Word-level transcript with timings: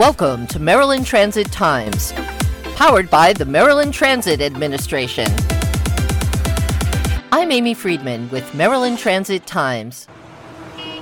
Welcome 0.00 0.46
to 0.46 0.58
Maryland 0.58 1.04
Transit 1.04 1.52
Times, 1.52 2.14
powered 2.74 3.10
by 3.10 3.34
the 3.34 3.44
Maryland 3.44 3.92
Transit 3.92 4.40
Administration. 4.40 5.30
I'm 7.30 7.52
Amy 7.52 7.74
Friedman 7.74 8.30
with 8.30 8.54
Maryland 8.54 8.98
Transit 8.98 9.46
Times. 9.46 10.08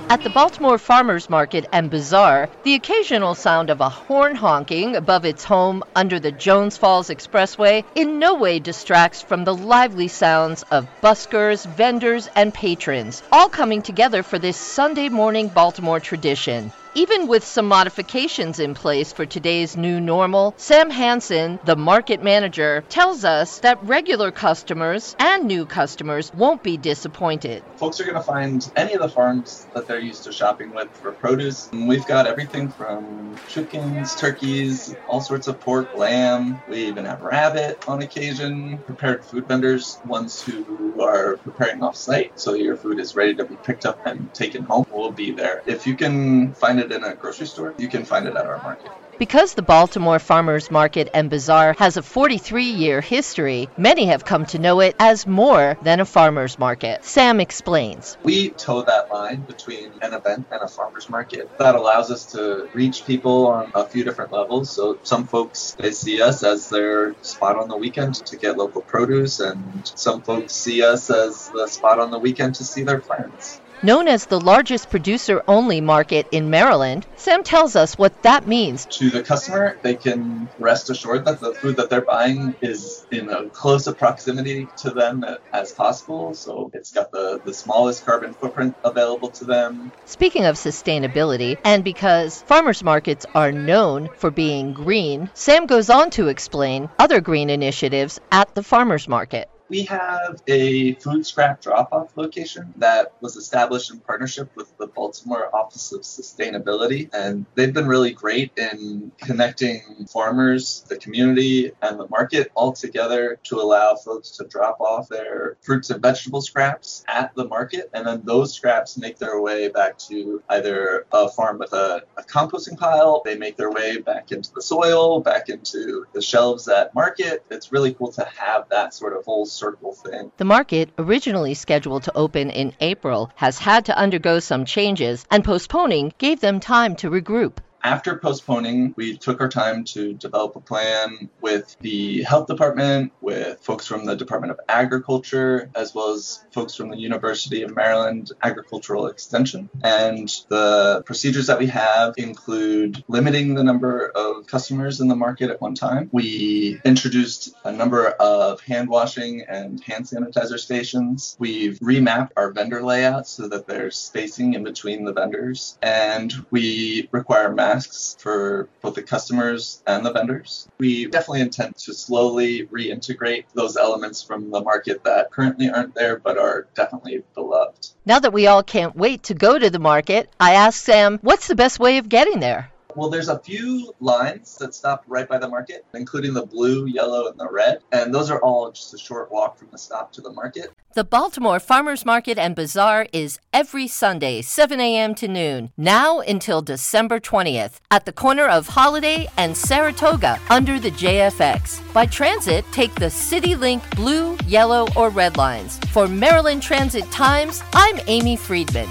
At 0.09 0.21
the 0.23 0.29
Baltimore 0.29 0.77
Farmers 0.77 1.29
Market 1.29 1.65
and 1.71 1.89
Bazaar, 1.89 2.49
the 2.63 2.73
occasional 2.73 3.35
sound 3.35 3.69
of 3.69 3.79
a 3.79 3.87
horn 3.87 4.35
honking 4.35 4.97
above 4.97 5.23
its 5.23 5.45
home 5.45 5.81
under 5.95 6.19
the 6.19 6.33
Jones 6.33 6.75
Falls 6.75 7.07
Expressway 7.07 7.85
in 7.95 8.19
no 8.19 8.33
way 8.33 8.59
distracts 8.59 9.21
from 9.21 9.45
the 9.45 9.55
lively 9.55 10.09
sounds 10.09 10.63
of 10.71 10.89
buskers, 11.01 11.65
vendors, 11.65 12.27
and 12.35 12.53
patrons, 12.53 13.23
all 13.31 13.47
coming 13.47 13.81
together 13.81 14.23
for 14.23 14.37
this 14.37 14.57
Sunday 14.57 15.07
morning 15.07 15.47
Baltimore 15.47 16.01
tradition. 16.01 16.73
Even 16.95 17.27
with 17.27 17.43
some 17.45 17.67
modifications 17.67 18.59
in 18.59 18.73
place 18.73 19.13
for 19.13 19.25
today's 19.25 19.77
new 19.77 20.01
normal, 20.01 20.55
Sam 20.57 20.89
Hansen, 20.89 21.59
the 21.63 21.75
market 21.75 22.23
manager, 22.23 22.83
tells 22.89 23.23
us 23.23 23.59
that 23.59 23.77
regular 23.83 24.31
customers 24.31 25.15
and 25.19 25.45
new 25.45 25.67
customers 25.67 26.31
won't 26.33 26.63
be 26.63 26.77
disappointed. 26.77 27.63
Folks 27.77 27.99
are 27.99 28.05
going 28.05 28.15
to 28.15 28.23
find 28.23 28.65
any 28.75 28.93
of 28.93 29.01
the 29.01 29.09
farms 29.09 29.67
that 29.75 29.87
they're 29.87 29.99
used 29.99 30.23
to 30.23 30.31
shopping 30.31 30.71
with 30.73 30.89
for 30.99 31.13
produce. 31.13 31.69
And 31.71 31.87
we've 31.87 32.05
got 32.05 32.25
everything 32.25 32.71
from 32.71 33.39
chickens, 33.45 34.15
turkeys, 34.15 34.95
all 35.07 35.21
sorts 35.21 35.47
of 35.47 35.59
pork, 35.61 35.89
lamb. 35.93 36.63
We 36.65 36.85
even 36.85 37.05
have 37.05 37.21
rabbit 37.21 37.77
on 37.85 38.01
occasion. 38.01 38.83
Prepared 38.85 39.25
food 39.25 39.47
vendors, 39.47 40.01
ones 40.03 40.41
who 40.41 40.99
are 41.01 41.37
preparing 41.43 41.83
off 41.83 41.95
site, 41.95 42.31
so 42.35 42.55
your 42.55 42.77
food 42.77 42.99
is 42.99 43.15
ready 43.15 43.35
to 43.35 43.45
be 43.45 43.57
picked 43.57 43.85
up 43.85 43.99
and 44.05 44.33
taken 44.33 44.63
home, 44.63 44.85
will 44.89 45.11
be 45.11 45.33
there. 45.33 45.61
If 45.67 45.85
you 45.85 45.95
can 45.95 46.53
find 46.55 46.78
it 46.79 46.91
in 46.91 47.03
a 47.03 47.15
grocery 47.15 47.47
store, 47.47 47.75
you 47.77 47.87
can 47.87 48.05
find 48.05 48.27
it 48.27 48.35
at 48.35 48.45
our 48.45 48.61
market. 48.63 48.91
Because 49.19 49.53
the 49.53 49.61
Baltimore 49.61 50.17
Farmers 50.17 50.71
Market 50.71 51.09
and 51.13 51.29
Bazaar 51.29 51.75
has 51.77 51.97
a 51.97 52.01
43 52.01 52.63
year 52.63 53.01
history, 53.01 53.67
many 53.77 54.05
have 54.05 54.23
come 54.23 54.45
to 54.45 54.59
know 54.59 54.79
it 54.79 54.95
as 54.97 55.27
more 55.27 55.77
than 55.81 55.99
a 55.99 56.05
farmer's 56.05 56.57
market. 56.57 57.03
Sam 57.03 57.41
explains. 57.41 58.17
We 58.23 58.51
toe 58.51 58.83
that 58.83 59.11
line 59.11 59.41
between 59.41 59.91
an 60.01 60.13
event 60.13 60.47
and 60.51 60.61
a 60.61 60.69
farmer's 60.69 61.09
market. 61.09 61.51
That 61.59 61.75
allows 61.75 62.11
us 62.11 62.27
to 62.27 62.69
reach 62.73 63.05
people 63.05 63.47
on 63.47 63.73
a 63.75 63.85
few 63.89 64.05
different 64.05 64.31
levels. 64.31 64.71
So 64.73 64.99
some 65.03 65.27
folks, 65.27 65.75
they 65.77 65.91
see 65.91 66.21
us 66.21 66.41
as 66.43 66.69
their 66.69 67.13
spot 67.21 67.57
on 67.59 67.67
the 67.67 67.77
weekend 67.77 68.15
to 68.27 68.37
get 68.37 68.57
local 68.57 68.81
produce, 68.83 69.41
and 69.41 69.85
some 69.95 70.21
folks 70.21 70.53
see 70.53 70.81
us 70.81 71.09
as 71.09 71.49
the 71.49 71.67
spot 71.67 71.99
on 71.99 72.09
the 72.09 72.19
weekend 72.19 72.55
to 72.55 72.63
see 72.63 72.83
their 72.83 73.01
friends. 73.01 73.59
Known 73.81 74.09
as 74.09 74.25
the 74.25 74.41
largest 74.41 74.89
producer 74.89 75.41
only 75.47 75.79
market 75.79 76.27
in 76.33 76.49
Maryland, 76.49 77.05
Sam 77.15 77.43
tells 77.43 77.77
us 77.77 77.97
what 77.97 78.23
that 78.23 78.45
means. 78.45 78.85
To 78.87 79.09
the 79.09 79.23
customer, 79.23 79.79
they 79.81 79.95
can 79.95 80.49
rest 80.59 80.89
assured 80.89 81.23
that 81.23 81.39
the 81.39 81.53
food 81.53 81.77
that 81.77 81.89
they're 81.89 82.01
buying 82.01 82.55
is 82.61 83.07
in 83.09 83.29
a 83.29 83.49
close 83.49 83.87
a 83.87 83.93
proximity 83.93 84.67
to 84.79 84.89
them 84.89 85.23
as 85.53 85.71
possible. 85.71 86.33
So 86.33 86.71
it's 86.73 86.91
got 86.91 87.13
the, 87.13 87.39
the 87.45 87.53
smallest 87.53 88.05
carbon 88.05 88.33
footprint 88.33 88.75
available 88.83 89.31
to 89.31 89.45
them. 89.45 89.93
Speaking 90.03 90.43
of 90.43 90.55
sustainability, 90.55 91.57
and 91.63 91.81
because 91.81 92.41
farmers 92.41 92.83
markets 92.83 93.25
are 93.33 93.53
known 93.53 94.09
for 94.17 94.29
being 94.29 94.73
green, 94.73 95.29
Sam 95.35 95.67
goes 95.67 95.89
on 95.89 96.09
to 96.11 96.27
explain 96.27 96.89
other 96.99 97.21
green 97.21 97.49
initiatives 97.49 98.19
at 98.29 98.53
the 98.55 98.63
farmers 98.63 99.07
market. 99.07 99.49
We 99.69 99.83
have 99.83 100.41
a 100.47 100.95
food 100.95 101.25
scrap 101.25 101.61
drop 101.61 101.93
off 101.93 102.17
location 102.17 102.73
that 102.77 103.13
was 103.21 103.35
established 103.35 103.91
in 103.91 103.99
partnership 103.99 104.49
with 104.55 104.75
the 104.77 104.87
Baltimore 104.87 105.55
Office 105.55 105.91
of 105.91 106.01
Sustainability. 106.01 107.09
And 107.13 107.45
they've 107.53 107.73
been 107.73 107.87
really 107.87 108.11
great 108.11 108.51
in 108.57 109.11
connecting 109.19 110.07
farmers, 110.11 110.83
the 110.89 110.97
community, 110.97 111.71
and 111.83 111.99
the 111.99 112.07
market 112.07 112.51
all 112.55 112.73
together 112.73 113.39
to 113.43 113.61
allow 113.61 113.95
folks 113.95 114.31
to 114.37 114.45
drop 114.45 114.81
off 114.81 115.07
their 115.07 115.57
fruits 115.61 115.91
and 115.91 116.01
vegetable 116.01 116.41
scraps 116.41 117.03
at 117.07 117.35
the 117.35 117.47
market. 117.47 117.91
And 117.93 118.07
then 118.07 118.21
those 118.23 118.53
scraps 118.53 118.97
make 118.97 119.19
their 119.19 119.39
way 119.39 119.69
back 119.69 119.99
to 120.09 120.41
either 120.49 121.05
a 121.11 121.29
farm 121.29 121.59
with 121.59 121.73
a, 121.73 122.01
a 122.17 122.18
composting 122.29 122.77
pile, 122.77 123.21
they 123.25 123.37
make 123.37 123.57
their 123.57 123.71
way 123.71 123.97
back 123.97 124.31
into 124.31 124.51
the 124.53 124.61
soil, 124.61 125.19
back 125.19 125.49
into 125.49 126.05
the 126.13 126.21
shelves 126.21 126.67
at 126.67 126.93
market. 126.93 127.43
It's 127.49 127.71
really 127.71 127.93
cool 127.93 128.11
to 128.13 128.25
have 128.37 128.69
that 128.69 128.93
sort 128.93 129.15
of 129.15 129.25
whole 129.25 129.45
circle 129.45 129.93
thing. 129.93 130.31
The 130.37 130.45
market, 130.45 130.89
originally 130.97 131.53
scheduled 131.53 132.03
to 132.03 132.15
open 132.15 132.49
in 132.49 132.73
April, 132.79 133.31
has 133.35 133.57
had 133.57 133.85
to 133.85 133.97
undergo 133.97 134.39
some 134.39 134.65
changes, 134.65 135.25
and 135.31 135.43
postponing 135.43 136.13
gave 136.17 136.39
them 136.39 136.59
time 136.59 136.95
to 136.97 137.09
regroup. 137.09 137.57
After 137.81 138.17
postponing, 138.17 138.93
we 138.97 139.15
took 139.15 139.39
our 139.39 139.47
time 139.47 139.85
to 139.85 140.13
develop 140.13 140.57
a 140.57 140.59
plan 140.59 141.29
with 141.39 141.77
the 141.79 142.23
health 142.23 142.47
department, 142.47 143.13
with 143.21 143.38
folks 143.69 143.85
from 143.85 144.03
the 144.03 144.15
Department 144.15 144.49
of 144.49 144.59
Agriculture, 144.67 145.69
as 145.75 145.93
well 145.93 146.11
as 146.11 146.43
folks 146.51 146.73
from 146.73 146.89
the 146.89 146.97
University 146.97 147.61
of 147.61 147.75
Maryland 147.75 148.31
Agricultural 148.41 149.05
Extension. 149.05 149.69
And 149.83 150.27
the 150.47 151.03
procedures 151.05 151.45
that 151.45 151.59
we 151.59 151.67
have 151.67 152.15
include 152.17 153.03
limiting 153.07 153.53
the 153.53 153.63
number 153.63 154.07
of 154.07 154.47
customers 154.47 155.01
in 155.01 155.07
the 155.07 155.15
market 155.15 155.51
at 155.51 155.61
one 155.61 155.75
time. 155.75 156.09
We 156.11 156.81
introduced 156.83 157.53
a 157.63 157.71
number 157.71 158.07
of 158.07 158.59
hand 158.61 158.89
washing 158.89 159.43
and 159.47 159.79
hand 159.83 160.05
sanitizer 160.05 160.57
stations. 160.57 161.35
We've 161.37 161.77
remapped 161.77 162.31
our 162.37 162.51
vendor 162.51 162.81
layout 162.81 163.27
so 163.27 163.49
that 163.49 163.67
there's 163.67 163.95
spacing 163.95 164.55
in 164.55 164.63
between 164.63 165.05
the 165.05 165.13
vendors. 165.13 165.77
And 165.83 166.33
we 166.49 167.07
require 167.11 167.53
masks 167.53 168.17
for 168.17 168.67
both 168.81 168.95
the 168.95 169.03
customers 169.03 169.83
and 169.85 170.03
the 170.03 170.11
vendors. 170.11 170.67
We 170.79 171.05
definitely 171.05 171.41
intend 171.41 171.75
to 171.85 171.93
slowly 171.93 172.65
reintegrate 172.65 173.43
those 173.59 173.75
elements 173.75 174.23
from 174.23 174.49
the 174.51 174.61
market 174.61 175.03
that 175.03 175.31
currently 175.31 175.69
aren't 175.69 175.93
there 175.93 176.17
but 176.17 176.37
are 176.37 176.67
definitely 176.75 177.23
beloved. 177.35 177.89
Now 178.05 178.19
that 178.19 178.31
we 178.31 178.47
all 178.47 178.63
can't 178.63 178.95
wait 178.95 179.23
to 179.23 179.33
go 179.33 179.59
to 179.59 179.69
the 179.69 179.79
market, 179.79 180.29
I 180.39 180.53
asked 180.53 180.81
Sam, 180.81 181.19
what's 181.21 181.47
the 181.47 181.55
best 181.55 181.77
way 181.77 181.97
of 181.97 182.07
getting 182.07 182.39
there? 182.39 182.71
Well, 182.99 183.09
there's 183.09 183.29
a 183.29 183.39
few 183.39 183.93
lines 184.01 184.57
that 184.57 184.75
stop 184.75 185.05
right 185.07 185.25
by 185.25 185.37
the 185.37 185.47
market, 185.47 185.85
including 185.93 186.33
the 186.33 186.45
blue, 186.45 186.85
yellow, 186.85 187.29
and 187.29 187.39
the 187.39 187.47
red. 187.49 187.79
And 187.93 188.13
those 188.13 188.29
are 188.29 188.41
all 188.41 188.69
just 188.73 188.93
a 188.93 188.97
short 188.97 189.31
walk 189.31 189.57
from 189.57 189.69
the 189.71 189.77
stop 189.77 190.11
to 190.11 190.21
the 190.21 190.33
market. 190.33 190.73
The 190.95 191.05
Baltimore 191.05 191.61
Farmers 191.61 192.05
Market 192.05 192.37
and 192.37 192.55
Bazaar 192.55 193.07
is 193.13 193.39
every 193.53 193.87
Sunday, 193.87 194.41
7 194.41 194.81
a.m. 194.81 195.15
to 195.15 195.29
noon, 195.29 195.71
now 195.77 196.19
until 196.19 196.61
December 196.61 197.21
20th, 197.21 197.79
at 197.89 198.05
the 198.05 198.11
corner 198.11 198.47
of 198.47 198.67
Holliday 198.67 199.29
and 199.37 199.55
Saratoga 199.55 200.37
under 200.49 200.77
the 200.77 200.91
JFX. 200.91 201.81
By 201.93 202.05
transit, 202.05 202.65
take 202.73 202.93
the 202.95 203.05
CityLink 203.05 203.95
blue, 203.95 204.35
yellow, 204.45 204.89
or 204.97 205.09
red 205.09 205.37
lines. 205.37 205.77
For 205.93 206.09
Maryland 206.09 206.61
Transit 206.61 207.09
Times, 207.11 207.63
I'm 207.71 207.97
Amy 208.07 208.35
Friedman. 208.35 208.89